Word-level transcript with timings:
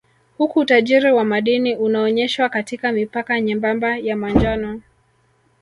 Huku 0.37 0.59
utajiri 0.59 1.11
wa 1.11 1.23
madini 1.23 1.75
unaonyeshwa 1.75 2.49
katika 2.49 2.91
mipaka 2.91 3.39
nyembamba 3.41 3.97
ya 3.97 4.15
manjano 4.15 4.81